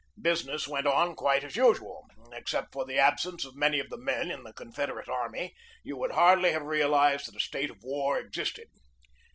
[0.19, 2.09] Business went on quite as usual.
[2.33, 6.13] Except for the absence of many of the men in the Confederate army, you would
[6.13, 8.69] hardly have realized that a state of war existed.